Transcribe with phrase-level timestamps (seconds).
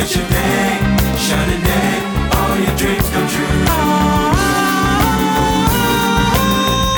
[0.00, 0.78] It's your day,
[1.18, 1.92] shining day,
[2.36, 3.64] all your dreams come true.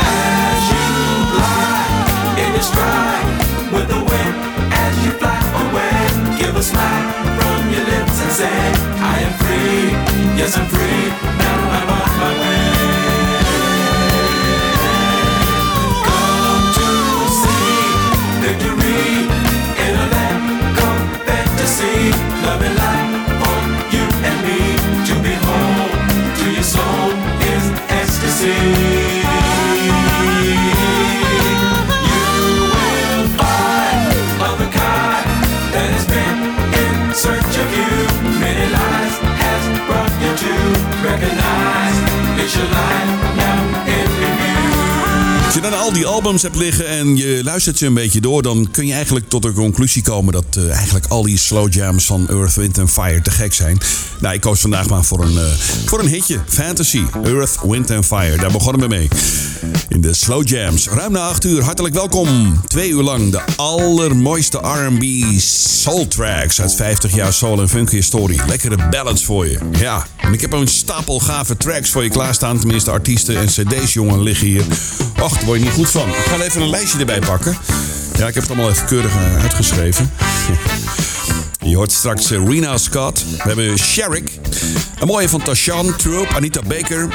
[0.05, 0.87] As you
[1.33, 3.29] glide in your stride
[3.73, 4.35] with the wind,
[4.85, 7.07] as you fly away, give a smile
[7.39, 8.61] from your lips and say,
[9.01, 9.83] I am free,
[10.39, 10.90] yes I'm free,
[45.45, 48.43] Als je dan al die albums hebt liggen en je luistert ze een beetje door,
[48.43, 52.07] dan kun je eigenlijk tot de conclusie komen dat eh, eigenlijk al die slow jams
[52.07, 53.79] van Earth, Wind and Fire te gek zijn.
[54.21, 55.45] Nou, ik koos vandaag maar voor een, eh,
[55.87, 56.39] voor een hitje.
[56.47, 58.37] Fantasy, Earth, Wind and Fire.
[58.37, 59.09] Daar begonnen we mee.
[60.01, 60.89] De slow jams.
[60.89, 61.63] Ruim na 8 uur.
[61.63, 62.61] Hartelijk welkom.
[62.67, 65.03] Twee uur lang de allermooiste R&B
[65.41, 68.41] soul tracks uit 50 jaar soul en funk historie.
[68.47, 69.59] Lekkere ballads voor je.
[69.79, 72.59] Ja, en ik heb een stapel gave tracks voor je klaarstaan.
[72.59, 74.65] Tenminste, artiesten en cd's, jongen, liggen hier.
[75.23, 76.09] Och, daar word je niet goed van.
[76.09, 77.57] Ik ga even een lijstje erbij pakken.
[78.19, 80.11] Ja, ik heb het allemaal even keurig eh, uitgeschreven.
[81.71, 83.25] Je hoort straks eh, Rena Scott.
[83.31, 84.39] We hebben Sherrick.
[85.01, 87.09] Een mooie van Tashan Troop, Anita Baker.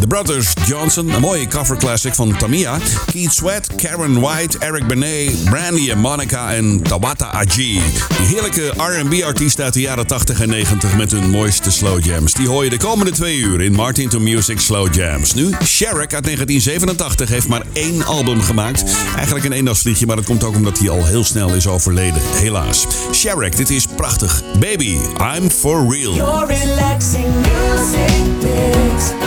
[0.00, 2.78] The Brothers Johnson, een mooie cover classic van Tamia.
[3.12, 7.80] Keith Sweat, Karen White, Eric Benet, Brandy en Monica en Tawata Aji.
[8.18, 12.32] Die heerlijke R&B-artiesten uit de jaren 80 en 90 met hun mooiste slow jams.
[12.32, 15.34] Die hoor je de komende twee uur in Martin to Music Slow Jams.
[15.34, 18.84] Nu, Sherrick uit 1987 heeft maar één album gemaakt.
[19.16, 22.20] Eigenlijk een eendagsvliegje, maar dat komt ook omdat hij al heel snel is overleden.
[22.22, 22.86] Helaas.
[23.12, 24.42] Sherrick, dit is prachtig.
[24.58, 24.96] Baby,
[25.36, 26.14] I'm for real.
[26.14, 29.25] Your relaxing music.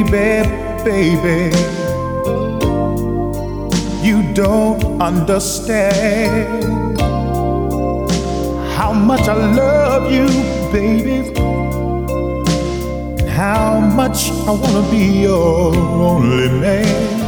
[0.00, 0.48] Baby,
[0.82, 1.54] baby,
[4.02, 6.98] you don't understand
[8.76, 10.26] how much I love you,
[10.72, 11.34] baby,
[13.28, 17.20] how much I wanna be your only man.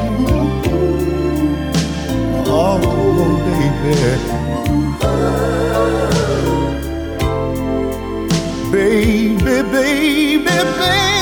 [2.46, 2.78] Oh,
[3.44, 4.42] baby.
[8.72, 11.21] Baby, baby, baby,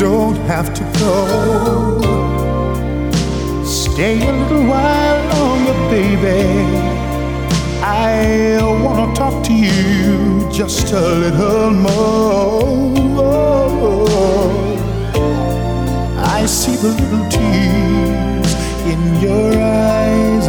[0.00, 1.18] don't have to go.
[3.62, 6.40] Stay a little while longer, baby.
[7.82, 13.10] I wanna talk to you just a little more.
[16.38, 18.52] I see the little tears
[18.92, 20.48] in your eyes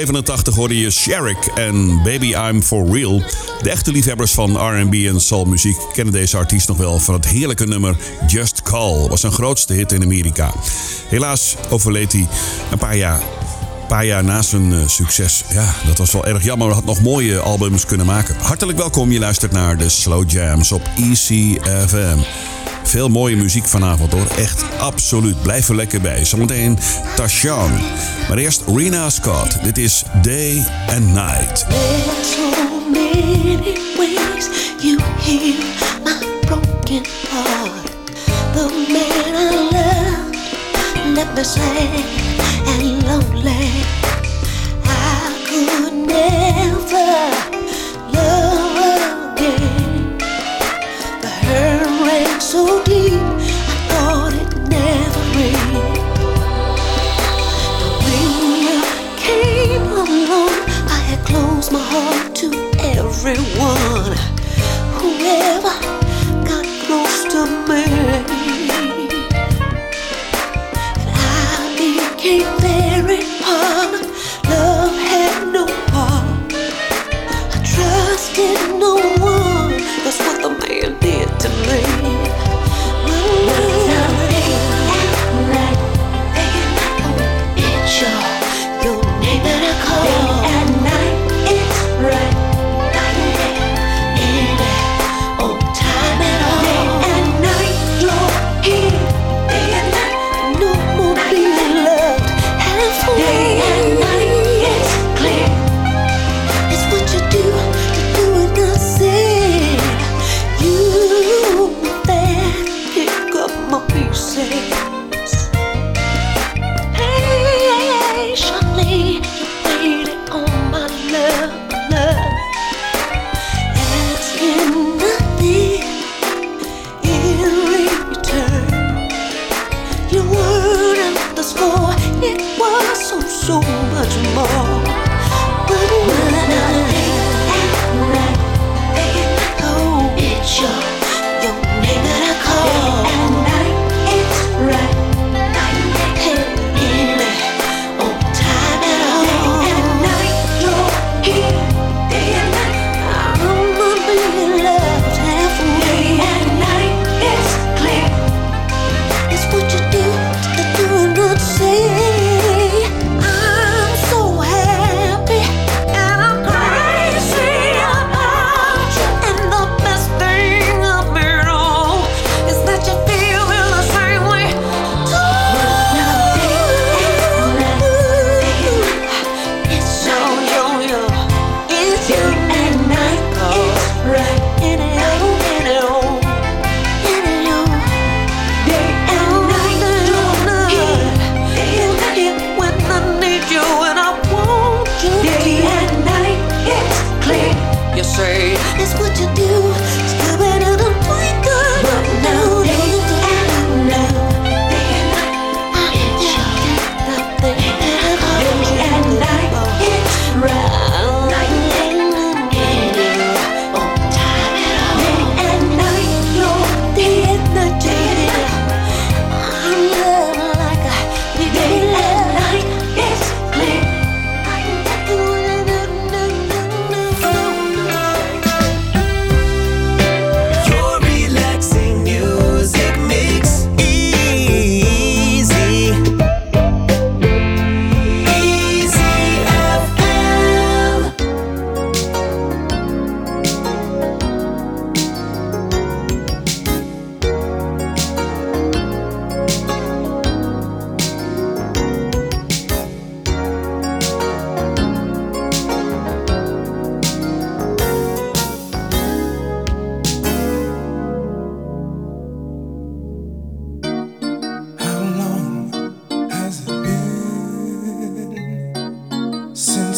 [0.00, 3.22] 1987 hoorde je Sherrick en Baby I'm For Real.
[3.62, 7.66] De echte liefhebbers van R&B en soulmuziek kennen deze artiest nog wel van het heerlijke
[7.66, 9.08] nummer Just Call.
[9.08, 10.52] Was zijn grootste hit in Amerika.
[11.08, 12.26] Helaas overleed hij
[12.70, 13.22] een paar jaar,
[13.88, 15.44] paar jaar na zijn eh, succes.
[15.52, 16.72] Ja, dat was wel erg jammer.
[16.72, 18.36] Had nog mooie albums kunnen maken.
[18.40, 19.12] Hartelijk welkom.
[19.12, 22.18] Je luistert naar de Slow Jams op ECFM.
[22.90, 24.26] Veel mooie muziek vanavond hoor.
[24.36, 25.42] Echt absoluut.
[25.42, 26.24] Blijf er lekker bij.
[26.24, 26.78] Zometeen
[27.16, 27.70] Tashan.
[28.28, 29.62] Maar eerst Rena Scott.
[29.62, 31.66] Dit is Day and Night.
[41.34, 42.04] The I me sad
[42.66, 43.49] and.
[63.26, 63.89] Everyone.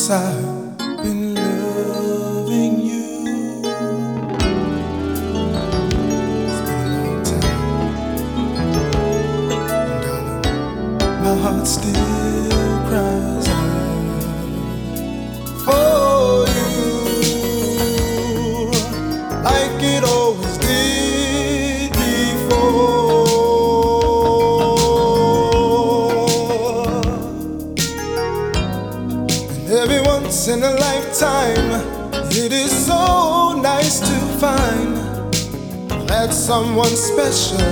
[0.02, 0.61] side.
[37.32, 37.71] Special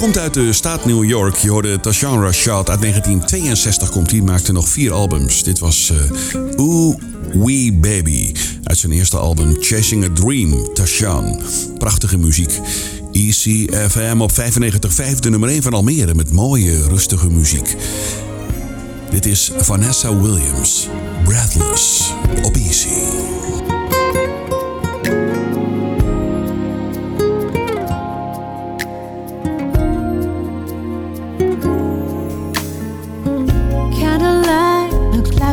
[0.00, 1.36] komt uit de staat New York.
[1.36, 4.08] Je hoorde Tashan Rashad uit 1962 komt.
[4.08, 5.42] Die maakte nog vier albums.
[5.42, 7.00] Dit was uh, Ooh
[7.32, 8.32] Wee Baby
[8.62, 11.40] uit zijn eerste album Chasing a Dream, Tashan.
[11.78, 12.60] Prachtige muziek.
[13.12, 17.76] ECFM op 95.5, de nummer 1 van Almere met mooie, rustige muziek.
[19.10, 20.88] Dit is Vanessa Williams,
[21.24, 22.88] Breathless, op Easy.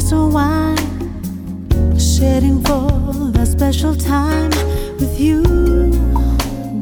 [0.07, 2.87] So of wine, sitting for
[3.33, 4.51] the special time
[5.01, 5.43] with you,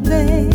[0.04, 0.54] babe.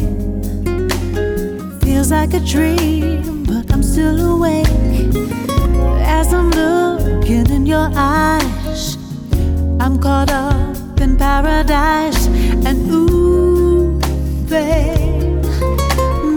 [1.83, 4.69] Feels like a dream, but I'm still awake
[6.07, 8.97] as I'm looking in your eyes.
[9.81, 12.29] I'm caught up in paradise,
[12.69, 13.99] and ooh,
[14.49, 15.43] babe,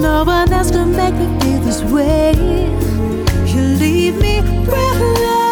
[0.02, 2.34] no one else can make me feel this way.
[3.54, 5.42] You leave me breathless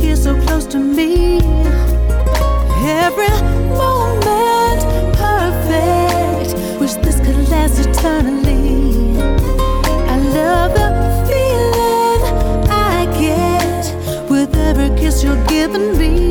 [0.00, 1.38] here so close to me.
[3.04, 3.30] Every
[3.84, 4.80] moment
[5.24, 6.80] perfect.
[6.80, 9.20] Wish this could last eternally.
[10.14, 10.90] I love the
[11.28, 12.20] feeling
[12.70, 16.29] I get with every kiss you're giving me.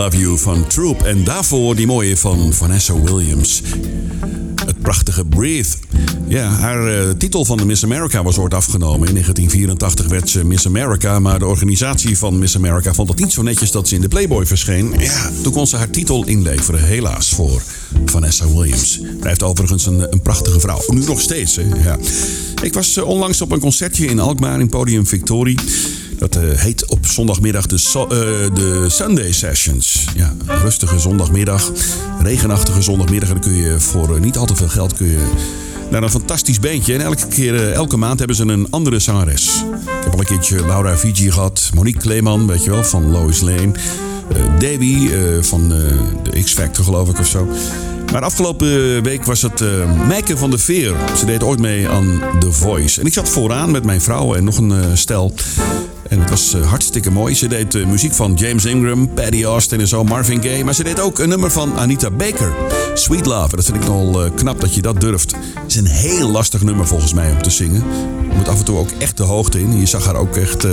[0.00, 1.02] Love You van Troop.
[1.02, 3.62] En daarvoor die mooie van Vanessa Williams.
[4.64, 5.68] Het prachtige Breathe.
[6.28, 9.08] Ja, haar eh, titel van de Miss America was ooit afgenomen.
[9.08, 13.32] In 1984 werd ze Miss America, maar de organisatie van Miss America vond het niet
[13.32, 14.94] zo netjes dat ze in de Playboy verscheen.
[14.98, 17.62] Ja, toen kon ze haar titel inleveren, helaas voor
[18.04, 19.00] Vanessa Williams.
[19.20, 20.80] Blijft overigens een, een prachtige vrouw.
[20.86, 21.62] Nu nog steeds, hè?
[21.82, 21.98] Ja.
[22.62, 25.58] Ik was eh, onlangs op een concertje in Alkmaar in Podium Victorie.
[26.20, 30.04] Dat eh, heet op zondagmiddag de, eh, de Sunday Sessions.
[30.14, 31.72] Ja, rustige zondagmiddag,
[32.22, 33.28] regenachtige zondagmiddag.
[33.28, 35.30] En dan kun je voor eh, niet al te veel geld kun je
[35.90, 36.94] naar een fantastisch beentje.
[36.94, 39.64] En elke, keer, elke maand hebben ze een andere zangeres.
[39.84, 41.70] Ik heb al een keertje Laura Fiji gehad.
[41.74, 43.72] Monique Kleeman, weet je wel, van Lois Lane.
[44.32, 45.78] Eh Debbie van eh,
[46.22, 47.48] de X-Factor, geloof ik, of zo.
[48.12, 49.62] Maar afgelopen week was het
[50.08, 50.94] Meike van der Veer.
[51.16, 53.00] Ze deed ooit mee aan The Voice.
[53.00, 55.34] En ik zat vooraan met mijn vrouw en nog een stel.
[56.10, 57.34] En het was eh, hartstikke mooi.
[57.34, 60.64] Ze deed eh, muziek van James Ingram, Paddy Austin en zo, Marvin Gaye.
[60.64, 62.52] Maar ze deed ook een nummer van Anita Baker,
[62.94, 63.50] Sweet Love.
[63.50, 65.32] En dat vind ik nogal eh, knap dat je dat durft.
[65.32, 67.84] Het is een heel lastig nummer volgens mij om te zingen.
[68.28, 69.78] Je moet af en toe ook echt de hoogte in.
[69.78, 70.66] Je zag haar ook echt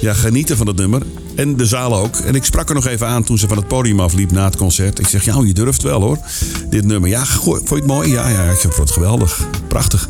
[0.00, 1.02] ja, genieten van het nummer.
[1.34, 2.16] En de zaal ook.
[2.16, 4.56] En ik sprak er nog even aan toen ze van het podium afliep na het
[4.56, 4.98] concert.
[4.98, 6.18] Ik zeg, ja, je durft wel hoor.
[6.68, 7.10] Dit nummer.
[7.10, 8.10] Ja, vond je het mooi?
[8.10, 9.46] Ja, ja, ik vond het geweldig.
[9.68, 10.08] Prachtig.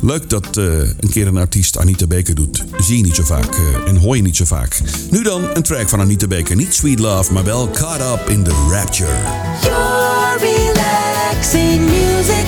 [0.00, 2.64] Leuk dat eh, een keer een artiest Anita Baker doet.
[2.78, 4.80] Zie je niet zo vaak eh, en hoor je niet zo vaak.
[5.10, 6.56] Nu dan een track van Anita Baker.
[6.56, 9.18] Niet Sweet Love, maar wel Caught Up in the Rapture.
[9.62, 12.46] Your relaxing music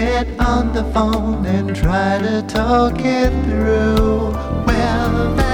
[0.00, 4.30] get on the phone and try to talk it through.
[4.64, 5.47] Well,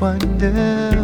[0.00, 0.99] 关的。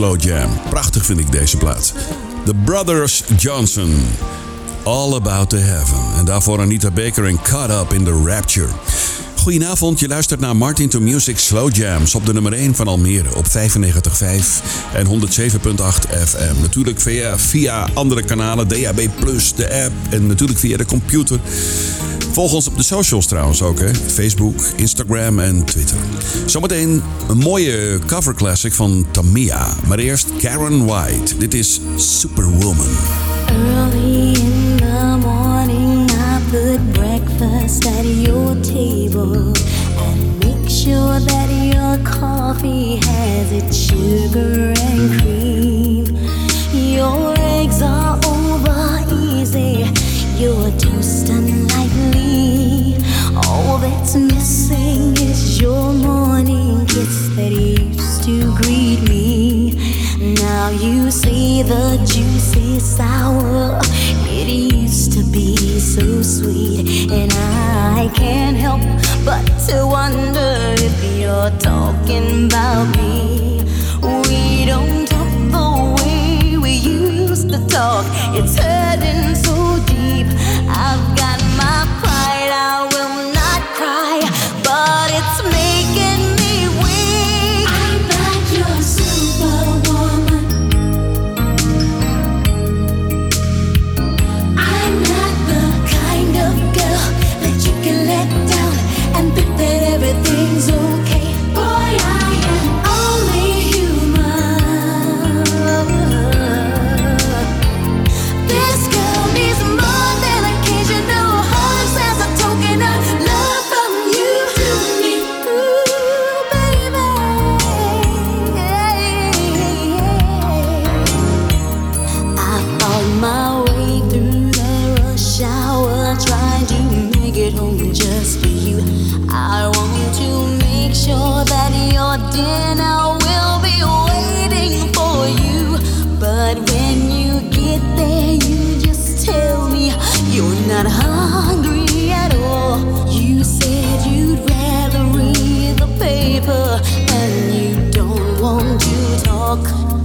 [0.00, 0.50] slow jam.
[0.70, 1.92] Prachtig vind ik deze plaat.
[2.44, 3.94] The Brothers Johnson.
[4.84, 6.18] All About the Heaven.
[6.18, 8.68] En daarvoor Anita Baker en Caught Up in the Rapture.
[9.36, 13.34] Goedenavond, je luistert naar Martin to Music Slow Jams op de nummer 1 van Almere
[13.34, 13.50] op 95.5
[14.94, 15.10] en 107.8
[16.24, 16.60] FM.
[16.60, 19.08] Natuurlijk via, via andere kanalen, DAB+,
[19.56, 21.40] de app en natuurlijk via de computer.
[22.32, 23.94] Volg ons op de socials trouwens ook, hè?
[23.94, 25.96] Facebook, Instagram en Twitter.
[26.46, 29.74] Zometeen een mooie cover classic van Tamia.
[29.86, 31.36] Maar eerst Karen White.
[31.36, 32.86] Dit is Superwoman.
[33.46, 39.52] Early in the morning I put breakfast at your table.
[39.96, 44.69] And make sure that your coffee has its sugar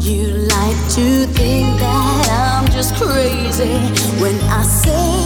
[0.06, 3.74] You like to think that I'm just crazy
[4.22, 5.25] when I say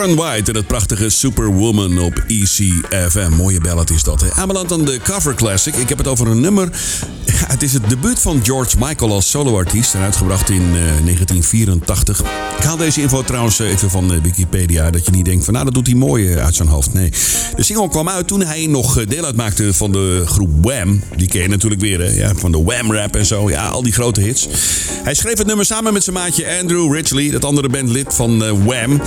[0.00, 3.30] Karen White en het prachtige Superwoman op ECFM.
[3.36, 4.32] Mooie ballad is dat.
[4.32, 5.74] Aanbeland aan de cover classic.
[5.74, 6.68] Ik heb het over een nummer.
[7.50, 9.94] Het is het debuut van George Michael als soloartiest.
[9.94, 12.20] En uitgebracht in eh, 1984.
[12.58, 14.90] Ik haal deze info trouwens even van eh, Wikipedia.
[14.90, 16.92] Dat je niet denkt van nou dat doet hij mooi eh, uit zijn hoofd.
[16.92, 17.12] Nee.
[17.56, 21.02] De single kwam uit toen hij nog eh, deel uitmaakte van de groep Wham.
[21.16, 22.08] Die ken je natuurlijk weer hè.
[22.08, 23.50] Ja, van de Wham rap en zo.
[23.50, 24.48] Ja, al die grote hits.
[25.02, 27.30] Hij schreef het nummer samen met zijn maatje Andrew Ridgely.
[27.30, 29.00] Dat andere bandlid van eh, Wham.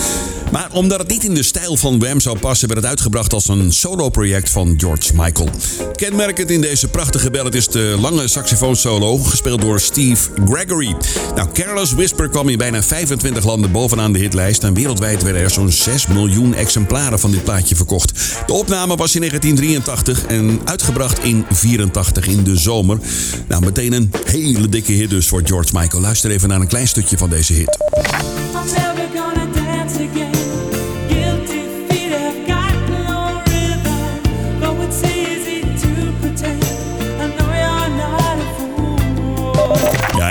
[0.51, 3.47] Maar omdat het niet in de stijl van Wham zou passen, werd het uitgebracht als
[3.47, 5.49] een solo-project van George Michael.
[5.95, 10.95] Kenmerkend in deze prachtige ballad is de lange saxofoonsolo, gespeeld door Steve Gregory.
[11.35, 15.49] Nou, Careless Whisper kwam in bijna 25 landen bovenaan de hitlijst en wereldwijd werden er
[15.49, 18.11] zo'n 6 miljoen exemplaren van dit plaatje verkocht.
[18.45, 22.97] De opname was in 1983 en uitgebracht in 84 in de zomer.
[23.47, 26.01] Nou, meteen een hele dikke hit dus voor George Michael.
[26.01, 27.77] Luister even naar een klein stukje van deze hit.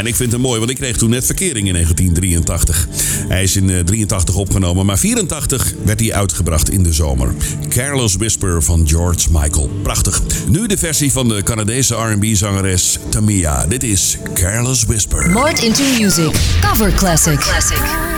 [0.02, 2.88] En ik vind het mooi, want ik kreeg toen net verkering in 1983.
[3.28, 7.34] Hij is in eh, 83 opgenomen, maar 84 werd hij uitgebracht in de zomer.
[7.68, 9.70] Careless Whisper van George Michael.
[9.82, 10.22] Prachtig.
[10.48, 13.66] Nu de versie van de Canadese R&B-zangeres Tamia.
[13.66, 15.30] Dit is Careless Whisper.
[15.30, 16.34] More into music.
[16.60, 18.11] Cover classic.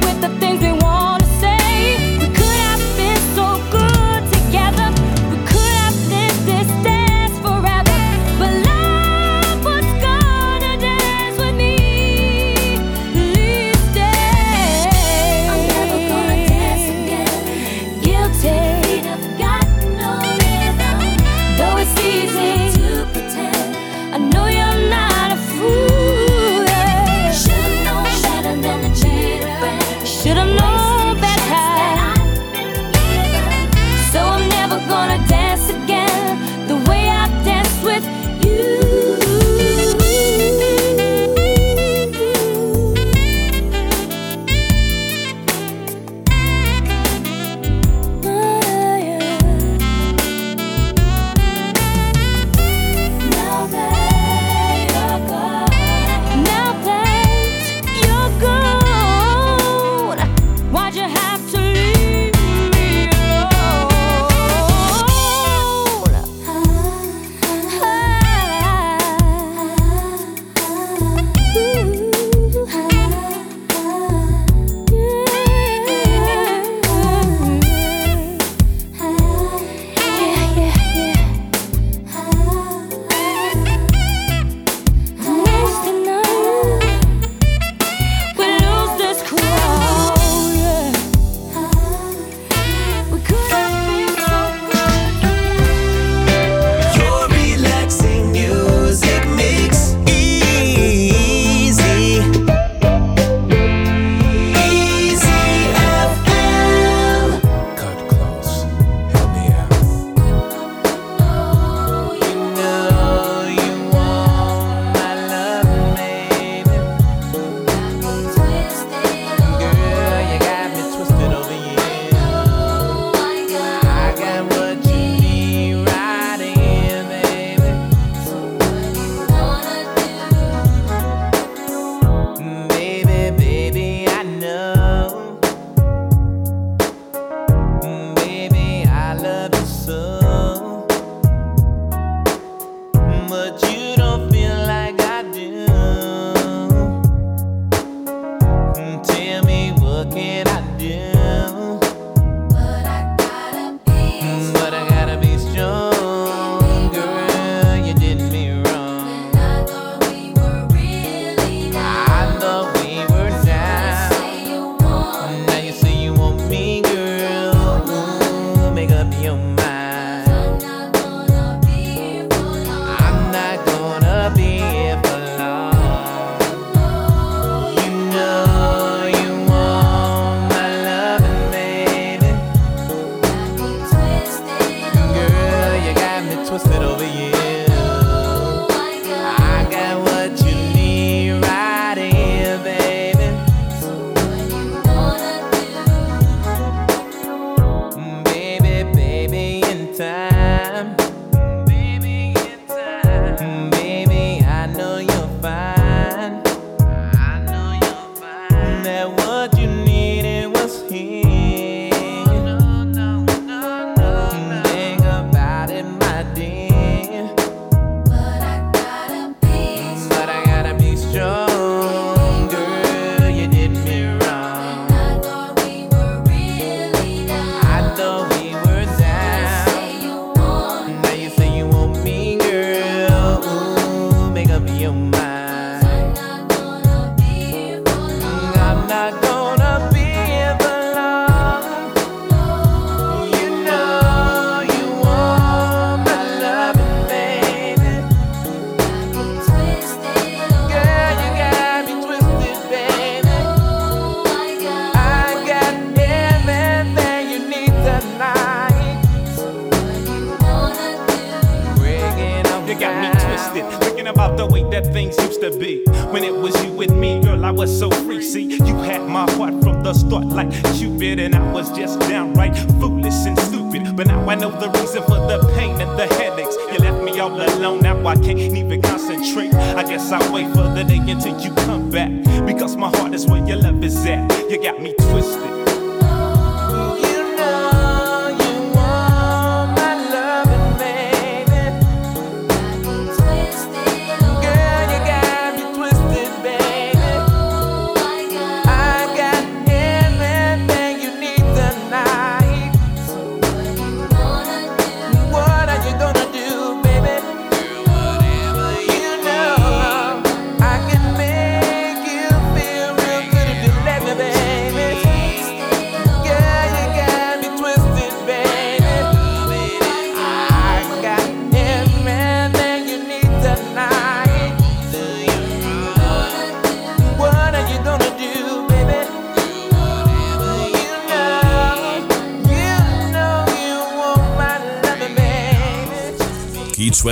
[0.00, 0.77] With the things we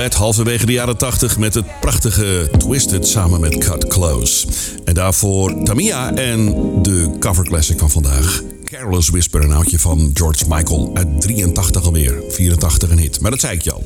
[0.09, 4.47] tijd halverwege de jaren 80 met het prachtige Twisted samen met Cut Close.
[4.85, 8.41] En daarvoor Tamia en de coverclassic van vandaag,
[8.79, 12.23] Careless Whisper, een oudje van George Michael uit 83 alweer.
[12.29, 13.83] 84 een hit, maar dat zei ik je al.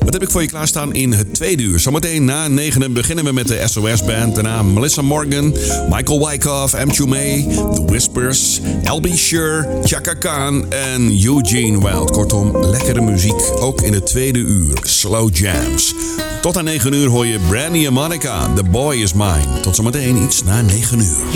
[0.00, 1.80] Wat heb ik voor je klaarstaan in het tweede uur?
[1.80, 4.34] Zometeen na negenen beginnen we met de SOS Band.
[4.34, 5.54] Daarna Melissa Morgan,
[5.90, 7.08] Michael Wyckoff, M.
[7.08, 12.10] May, The Whispers, LB Sure, Chaka Khan en Eugene Wild.
[12.10, 14.78] Kortom, lekkere muziek, ook in het tweede uur.
[14.82, 15.94] Slow jams.
[16.40, 19.60] Tot aan negen uur hoor je Brandy en Monica, The Boy Is Mine.
[19.62, 21.32] Tot zometeen iets na negen uur.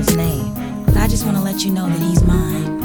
[0.00, 0.54] his name,
[0.86, 2.79] but I just want to let you know that he's mine.